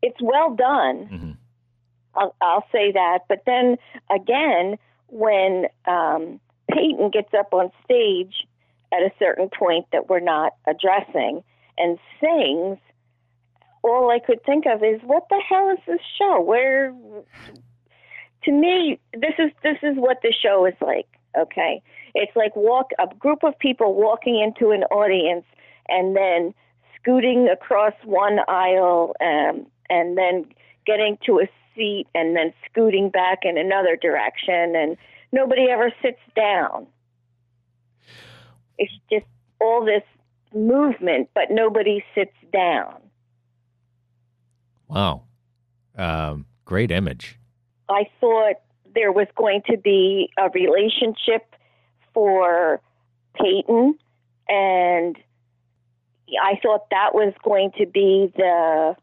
[0.02, 1.06] it's well done.
[1.06, 1.30] hmm
[2.16, 3.20] I'll, I'll say that.
[3.28, 3.76] But then
[4.08, 4.76] again,
[5.08, 6.38] when um,
[6.70, 8.46] Peyton gets up on stage
[8.92, 11.42] at a certain point that we're not addressing
[11.76, 12.78] and sings,
[13.84, 16.40] all I could think of is, what the hell is this show?
[16.40, 16.92] Where,
[18.44, 21.06] to me, this is this is what the show is like.
[21.38, 21.82] Okay,
[22.14, 25.44] it's like walk a group of people walking into an audience
[25.88, 26.54] and then
[26.96, 30.46] scooting across one aisle um, and then
[30.86, 34.96] getting to a seat and then scooting back in another direction and
[35.32, 36.86] nobody ever sits down
[38.78, 39.26] it's just
[39.60, 40.02] all this
[40.54, 42.94] movement but nobody sits down
[44.88, 45.22] Wow.
[45.96, 47.38] Um, great image.
[47.88, 48.56] i thought
[48.94, 51.54] there was going to be a relationship
[52.12, 52.80] for
[53.34, 53.96] peyton
[54.48, 55.16] and
[56.42, 58.96] i thought that was going to be the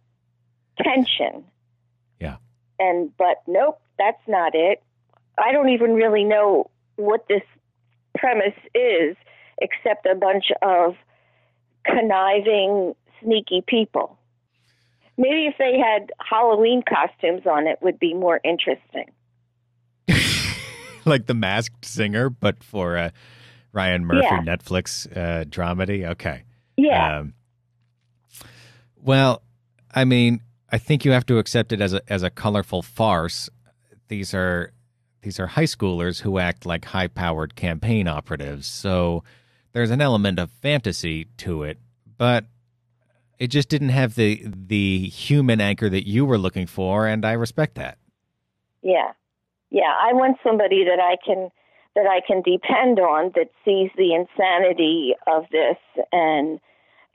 [0.82, 1.44] tension
[2.20, 2.38] Yeah.
[2.80, 4.82] and but nope that's not it
[5.38, 7.44] i don't even really know what this
[8.18, 9.16] premise is
[9.60, 10.96] except a bunch of
[11.86, 14.18] conniving sneaky people
[15.18, 19.06] maybe if they had halloween costumes on it would be more interesting
[21.06, 23.12] like the masked singer, but for a
[23.74, 24.42] Ryan Murphy Yeah.
[24.42, 26.06] Netflix uh, dramedy.
[26.06, 26.44] Okay.
[26.78, 27.34] yeah Um,
[28.98, 29.42] well,
[29.94, 33.50] I mean, I think you have to accept it as a as a colorful farce.
[34.10, 34.74] These are
[35.22, 38.68] these are high schoolers who act like high powered campaign operatives.
[38.68, 39.24] So
[39.74, 41.80] there's an element of fantasy to it,
[42.18, 42.46] but
[43.42, 47.32] it just didn't have the the human anchor that you were looking for, and I
[47.32, 47.98] respect that.
[48.84, 49.14] Yeah.
[49.72, 51.50] Yeah, I want somebody that I can
[51.96, 55.78] that I can depend on that sees the insanity of this
[56.12, 56.60] and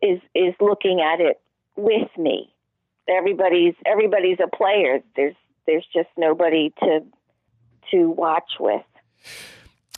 [0.02, 1.40] is is looking at it
[1.76, 2.52] with me.
[3.08, 4.98] Everybody's everybody's a player.
[5.14, 5.36] There's
[5.68, 7.04] there's just nobody to
[7.92, 8.82] to watch with.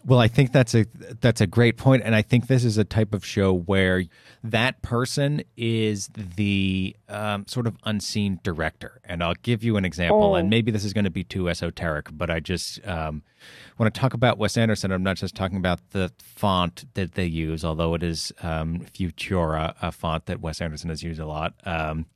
[0.05, 0.87] Well, I think that's a
[1.21, 4.05] that's a great point, and I think this is a type of show where
[4.45, 9.01] that person is the um, sort of unseen director.
[9.05, 12.09] And I'll give you an example, and maybe this is going to be too esoteric,
[12.13, 13.23] but I just um,
[13.77, 17.27] when I talk about Wes Anderson, I'm not just talking about the font that they
[17.27, 21.55] use, although it is um, Futura, a font that Wes Anderson has used a lot.
[21.65, 22.07] Um,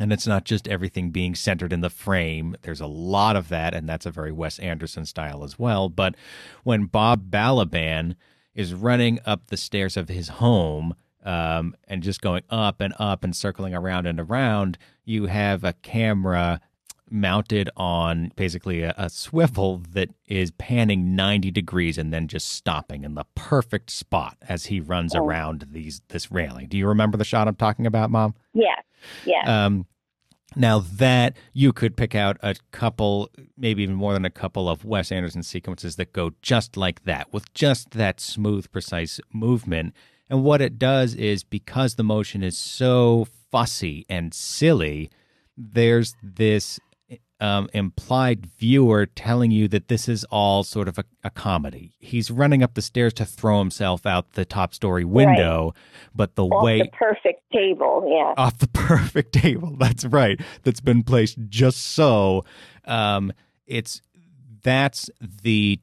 [0.00, 2.56] and it's not just everything being centered in the frame.
[2.62, 5.88] There's a lot of that, and that's a very Wes Anderson style as well.
[5.88, 6.14] But
[6.64, 8.16] when Bob Balaban
[8.54, 13.22] is running up the stairs of his home um, and just going up and up
[13.22, 16.60] and circling around and around, you have a camera
[17.10, 23.04] mounted on basically a, a swivel that is panning 90 degrees and then just stopping
[23.04, 26.68] in the perfect spot as he runs around these this railing.
[26.68, 28.34] Do you remember the shot I'm talking about, Mom?
[28.54, 28.76] Yeah.
[29.24, 29.64] Yeah.
[29.64, 29.86] Um,
[30.54, 34.84] now that you could pick out a couple, maybe even more than a couple of
[34.84, 39.94] Wes Anderson sequences that go just like that, with just that smooth, precise movement.
[40.28, 45.10] And what it does is because the motion is so fussy and silly,
[45.56, 46.78] there's this
[47.42, 51.92] um, implied viewer telling you that this is all sort of a, a comedy.
[51.98, 55.74] He's running up the stairs to throw himself out the top story window,
[56.14, 58.06] but the Off way the perfect table.
[58.08, 58.34] Yeah.
[58.40, 59.74] off the perfect table.
[59.76, 60.40] That's right.
[60.62, 62.44] That's been placed just so.
[62.84, 63.32] Um,
[63.66, 64.00] it's
[64.62, 65.80] that's the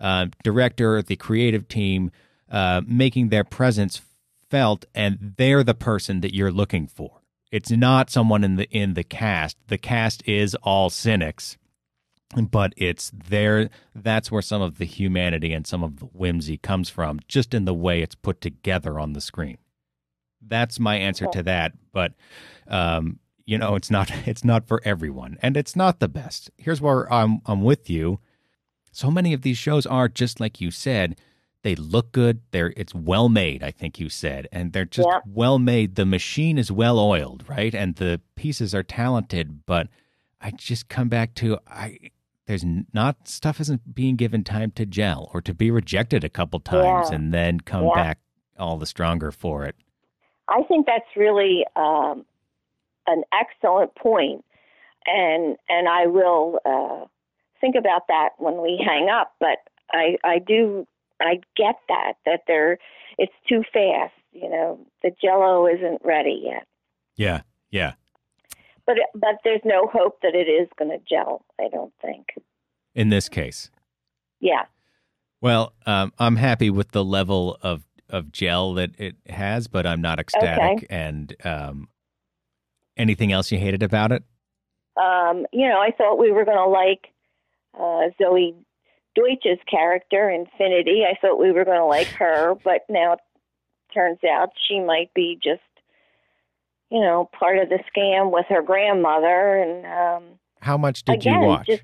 [0.00, 2.10] uh, director, the creative team,
[2.50, 4.02] uh, making their presence
[4.50, 7.20] felt, and they're the person that you're looking for.
[7.56, 9.56] It's not someone in the in the cast.
[9.68, 11.56] The cast is all cynics,
[12.50, 13.70] but it's there.
[13.94, 17.64] That's where some of the humanity and some of the whimsy comes from, just in
[17.64, 19.58] the way it's put together on the screen
[20.48, 22.12] that's my answer to that but
[22.68, 26.80] um you know it's not it's not for everyone and it's not the best here's
[26.80, 28.20] where i'm i'm with you
[28.96, 31.20] so many of these shows are just like you said.
[31.66, 32.42] They look good.
[32.52, 33.64] They're it's well made.
[33.64, 35.18] I think you said, and they're just Yeah.
[35.26, 35.96] well made.
[35.96, 37.74] The machine is well oiled, right?
[37.74, 39.66] And the pieces are talented.
[39.66, 39.88] But
[40.40, 41.98] I just come back to I.
[42.46, 42.64] There's
[42.94, 47.10] not stuff isn't being given time to gel or to be rejected a couple times
[47.10, 47.16] Yeah.
[47.16, 47.94] and then come Yeah.
[47.96, 48.18] back
[48.56, 49.74] all the stronger for it.
[50.46, 52.24] I think that's really um,
[53.08, 54.44] an excellent point,
[55.04, 57.06] and and I will uh,
[57.60, 59.34] think about that when we hang up.
[59.40, 59.58] But
[59.92, 60.86] I I do
[61.20, 62.78] I get that that they're
[63.18, 64.14] it's too fast.
[64.32, 66.66] You know, the Jello isn't ready yet.
[67.16, 67.92] Yeah, yeah.
[68.86, 71.44] But but there's no hope that it is going to gel.
[71.60, 72.26] I don't think.
[72.94, 73.70] In this case.
[74.40, 74.64] Yeah.
[75.40, 80.00] Well, um, I'm happy with the level of, of gel that it has, but I'm
[80.00, 80.86] not ecstatic.
[80.88, 81.88] And um,
[82.96, 84.22] anything else you hated about it?
[84.96, 87.08] Um, you know, I thought we were going to like
[87.74, 88.54] uh, Zoey
[89.16, 91.02] Deutch's character, Infinity.
[91.10, 93.18] I thought we were going to like her, but now it
[93.92, 95.60] turns out she might be just,
[96.90, 99.56] you know, part of the scam with her grandmother.
[99.56, 101.66] And um, How much did again, you watch?
[101.66, 101.82] just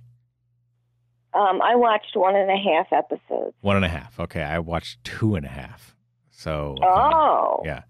[1.35, 3.55] um, I watched one and a half episodes.
[3.63, 4.21] One and a half.
[4.21, 5.97] Okay, I watched two and a half.
[6.31, 7.83] So, uh, Oh, yeah.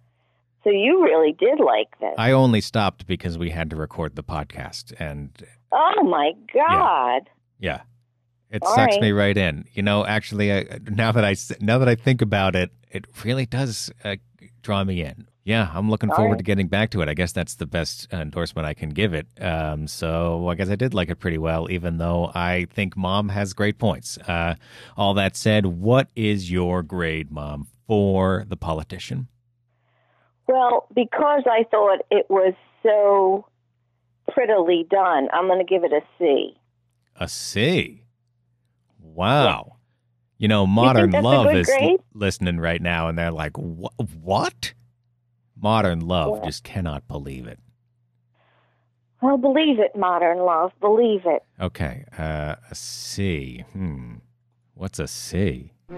[0.63, 2.15] So you really did like this?
[2.17, 4.93] I only stopped because we had to record the podcast.
[5.01, 5.31] And
[5.73, 7.29] oh my God!
[7.59, 7.81] yeah,
[8.53, 9.01] it All sucks right.
[9.01, 9.65] me right in.
[9.73, 13.47] You know, actually, I, now that I now that I think about it, it really
[13.47, 14.17] does uh,
[14.63, 15.27] draw me in.
[15.45, 16.39] Yeah, I'm looking All forward right.
[16.39, 17.09] to getting back to it.
[17.09, 19.27] I guess that's the best endorsement I can give it.
[19.41, 23.31] Um, so I guess I did like it pretty well, even though I think Mom
[23.31, 24.19] has great points.
[24.19, 24.55] Uh,
[24.97, 29.27] all that said, what is your grade, Mom, for the politician?
[30.47, 33.47] Well, because I thought it was so
[34.31, 36.55] prettily done, I'm going to give it a C.
[37.17, 38.02] A C.
[39.15, 39.77] Wow.
[40.39, 42.01] You know, Modern that's a Love is l- grade?
[42.15, 43.91] listening right now, and they're like, "Wha-
[44.21, 44.75] "What?"
[45.57, 46.45] Modern Love Yeah.
[46.47, 47.61] just cannot believe it.
[49.21, 50.73] Well, believe it, modern love.
[50.81, 51.45] Believe it.
[51.61, 53.65] Okay, uh, a C.
[53.73, 54.15] Hmm.
[54.75, 55.71] What's a C?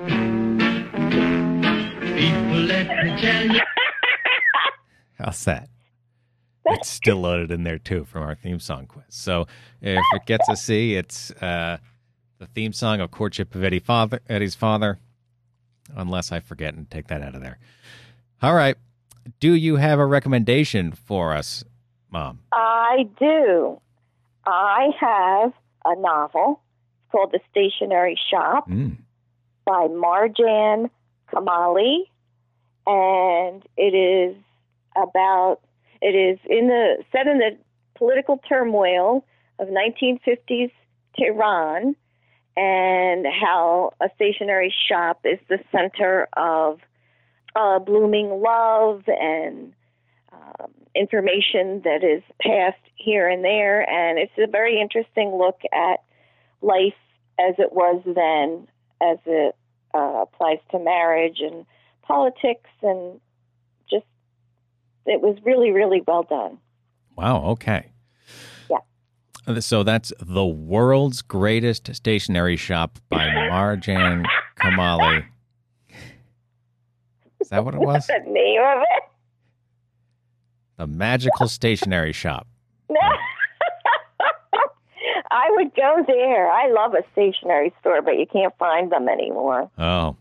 [5.18, 5.68] How's that?
[6.66, 9.04] It's still loaded in there too from our theme song quiz.
[9.10, 9.46] So
[9.80, 11.78] if it gets a C, it's uh,
[12.38, 14.98] the theme song of "Courtship of Eddie Father," Eddie's father.
[15.94, 17.58] Unless I forget and take that out of there.
[18.42, 18.76] All right.
[19.40, 21.62] Do you have a recommendation for us,
[22.10, 22.40] Mom?
[22.52, 23.80] I do.
[24.46, 25.52] I have
[25.84, 26.60] a novel
[27.12, 28.96] called The Stationery Shop Mm.
[29.66, 30.90] by Marjan
[31.32, 32.04] Kamali,
[32.86, 34.36] and it is
[34.96, 35.60] about
[36.00, 37.56] it is in the set in the
[37.94, 39.24] political turmoil
[39.58, 40.70] of 1950s
[41.18, 41.94] Tehran,
[42.56, 46.78] and how a stationery shop is the center of
[47.56, 49.72] uh, blooming love and
[50.32, 56.02] um, information that is passed here and there, and it's a very interesting look at
[56.62, 56.94] life
[57.38, 58.68] as it was then,
[59.00, 59.56] as it
[59.94, 61.66] uh, applies to marriage and
[62.02, 63.20] politics, and
[63.90, 64.06] just
[65.06, 66.58] it was really, really well done.
[67.16, 67.44] Wow.
[67.50, 67.90] Okay.
[69.60, 74.24] So that's the world's greatest stationery shop by Marjan
[74.58, 75.24] Kamali.
[77.40, 78.06] Is that what it was?
[78.06, 79.02] the name of it?
[80.78, 82.46] The magical stationery shop.
[82.88, 83.00] No.
[85.30, 86.50] I would go there.
[86.50, 89.70] I love a stationery store, but you can't find them anymore.
[89.76, 90.16] Oh.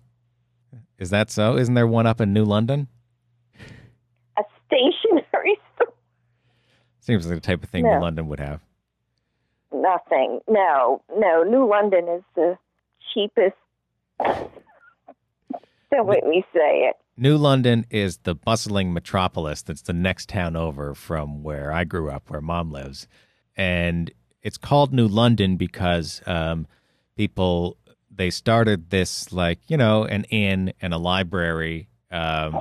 [0.99, 1.55] Is that so?
[1.57, 2.88] Isn't there one up in New London?
[4.38, 5.93] A stationery store?
[6.99, 7.95] Seems like the type of thing No.
[7.95, 8.59] New London would have.
[9.74, 10.39] Nothing.
[10.47, 11.43] No, no.
[11.43, 12.57] New London is the
[13.13, 13.55] cheapest.
[15.91, 16.95] Don't make me say it.
[17.15, 22.09] New London is the bustling metropolis that's the next town over from where I grew
[22.09, 23.07] up, where mom lives.
[23.55, 24.11] And
[24.41, 26.65] it's called New London because um,
[27.15, 27.78] people,
[28.09, 31.88] they started this like, you know, an inn and a library.
[32.09, 32.59] Um,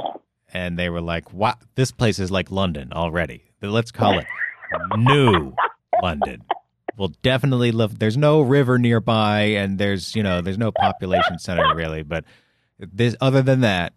[0.53, 3.53] and they were like, wow, this place is like London already.
[3.63, 4.27] Let's call it
[4.99, 5.55] New
[6.03, 6.45] London.
[6.97, 7.99] We'll definitely live.
[7.99, 12.03] There's no river nearby, and there's, you know, there's no population center really.
[12.03, 12.25] But
[12.79, 13.95] this, other than that,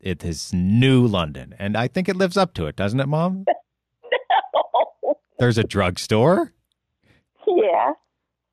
[0.00, 3.44] it is New London, and I think it lives up to it, doesn't it, Mom?
[5.04, 5.14] no.
[5.38, 6.52] There's a drugstore.
[7.46, 7.92] yeah.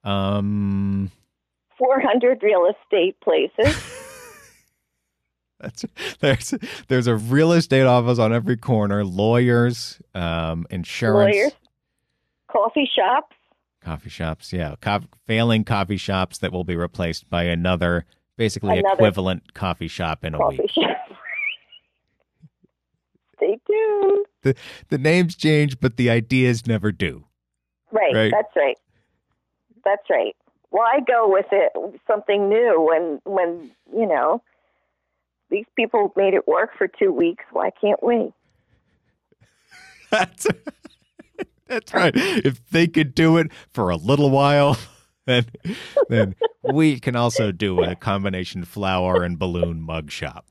[0.03, 1.11] Um,
[1.77, 3.75] 400 real estate places.
[5.59, 5.85] that's
[6.19, 6.53] there's
[6.87, 9.03] there's a real estate office on every corner.
[9.03, 11.51] Lawyers, um, insurance, Lawyers.
[12.51, 13.35] Coffee shops.
[13.83, 14.75] Coffee shops, yeah.
[14.79, 18.05] Co- failing coffee shops that will be replaced by another,
[18.37, 20.61] basically Another equivalent coffee shop in a week.
[20.71, 20.97] shop.
[23.37, 24.25] Stay tuned.
[24.43, 24.55] The,
[24.89, 27.25] the names change, but the ideas never do.
[27.91, 28.31] Right, Right.
[28.31, 28.77] That's right.
[29.83, 30.35] That's right.
[30.69, 31.73] Why go with it
[32.07, 34.41] something new when when you know
[35.49, 37.43] these people made it work for two weeks?
[37.51, 38.31] Why can't we?
[40.11, 40.47] That's,
[41.71, 42.13] that's right.
[42.15, 44.77] If they could do it for a little while,
[45.25, 45.45] then,
[46.09, 46.35] then
[46.71, 50.45] we can also do a combination flower and balloon mug shop.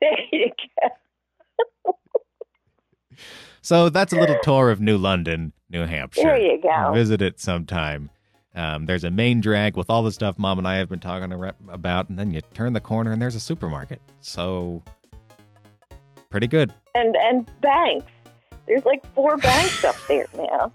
[0.00, 0.50] There you
[0.80, 0.88] go.
[3.64, 6.22] So that's a little tour of New London, New Hampshire.
[6.22, 6.92] There you go.
[6.92, 8.10] Visit it sometime.
[8.56, 11.32] Um, there's a main drag with all the stuff Mom and I have been talking
[11.70, 14.02] about, and then you turn the corner and there's a supermarket.
[14.20, 14.82] So
[16.28, 16.74] pretty good.
[16.96, 18.10] And and banks.
[18.66, 20.72] There's like four banks up there now.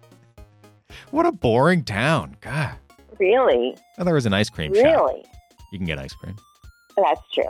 [1.11, 2.37] What a boring town.
[2.41, 2.75] God.
[3.19, 4.83] Really, Oh, there was an ice cream shop.
[4.83, 5.25] really.
[5.71, 6.35] You can get ice cream.
[6.97, 7.49] That's true.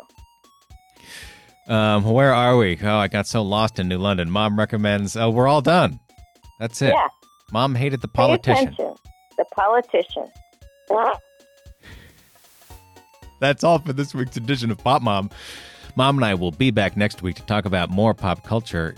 [1.74, 2.80] Um, where are we?
[2.82, 4.30] Oh, I got so lost in New London.
[4.30, 5.18] Mom recommends.
[5.18, 6.00] Oh, we're all done.
[6.60, 6.94] That's it.
[6.94, 7.08] Yeah.
[7.52, 8.76] Mom hated the politician.
[9.38, 10.28] The politician.
[13.40, 15.30] That's all for this week's edition of Pop Mom.
[15.96, 18.96] Mom and I will be back next week to talk about more pop culture.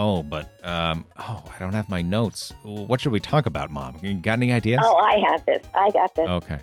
[0.00, 2.52] Oh, but um, oh, I don't have my notes.
[2.62, 3.98] What should we talk about, Mom?
[4.00, 4.80] You got any ideas?
[4.80, 5.66] Oh, I have this.
[5.74, 6.28] I got this.
[6.28, 6.60] Okay.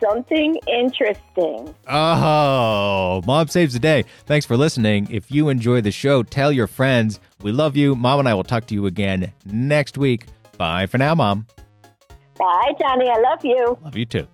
[0.00, 1.74] Something interesting.
[1.86, 4.06] Oh, Mom saves the day.
[4.24, 5.06] Thanks for listening.
[5.10, 7.20] If you enjoy the show, tell your friends.
[7.42, 7.94] We love you.
[7.94, 10.24] Mom and I will talk to you again next week.
[10.56, 11.46] Bye for now, Mom.
[12.38, 13.10] Bye, Johnny.
[13.10, 13.78] I love you.
[13.82, 14.26] Love you too.